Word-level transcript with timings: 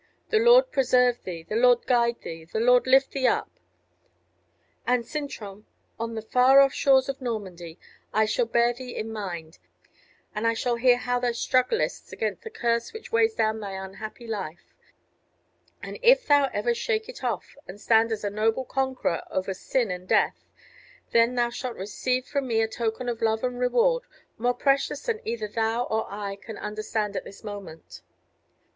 The 0.31 0.39
Lord 0.39 0.71
preserve 0.71 1.21
thee, 1.25 1.43
the 1.47 1.55
Lord 1.55 1.85
guide 1.85 2.23
thee, 2.23 2.43
the 2.43 2.59
Lord 2.59 2.87
lift 2.87 3.11
thee 3.11 3.27
up! 3.27 3.51
And, 4.87 5.05
Sintram, 5.05 5.67
on 5.99 6.15
the 6.15 6.23
far 6.23 6.59
off 6.59 6.73
shores 6.73 7.07
of 7.07 7.21
Normandy 7.21 7.77
I 8.11 8.25
shall 8.25 8.47
bear 8.47 8.73
thee 8.73 8.95
in 8.95 9.11
mind, 9.13 9.59
and 10.33 10.47
I 10.47 10.55
shall 10.55 10.77
hear 10.77 10.97
how 10.97 11.19
thou 11.19 11.33
strugglest 11.33 12.11
against 12.11 12.41
the 12.41 12.49
curse 12.49 12.93
which 12.93 13.11
weighs 13.11 13.35
down 13.35 13.59
thy 13.59 13.73
unhappy 13.73 14.25
life; 14.25 14.73
and 15.83 15.99
if 16.01 16.25
thou 16.25 16.45
ever 16.51 16.73
shake 16.73 17.07
it 17.07 17.23
off, 17.23 17.55
and 17.67 17.79
stand 17.79 18.11
as 18.11 18.23
a 18.23 18.31
noble 18.31 18.65
conqueror 18.65 19.21
over 19.29 19.53
Sin 19.53 19.91
and 19.91 20.07
Death, 20.07 20.47
then 21.11 21.35
thou 21.35 21.51
shalt 21.51 21.75
receive 21.75 22.25
from 22.25 22.47
me 22.47 22.59
a 22.63 22.67
token 22.67 23.07
of 23.07 23.21
love 23.21 23.43
and 23.43 23.59
reward, 23.59 24.01
more 24.39 24.55
precious 24.55 25.01
then 25.03 25.19
either 25.25 25.47
thou 25.47 25.83
or 25.83 26.11
I 26.11 26.37
can 26.37 26.57
understand 26.57 27.15
at 27.15 27.23
this 27.23 27.43
moment." 27.43 28.01